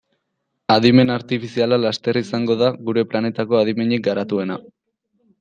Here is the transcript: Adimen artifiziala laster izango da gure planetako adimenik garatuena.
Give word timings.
Adimen 0.75 1.11
artifiziala 1.15 1.77
laster 1.83 2.19
izango 2.21 2.57
da 2.63 2.71
gure 2.89 3.05
planetako 3.13 3.61
adimenik 3.61 4.05
garatuena. 4.11 4.61